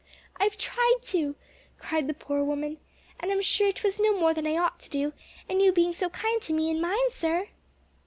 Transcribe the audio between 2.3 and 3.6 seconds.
woman, "and I'm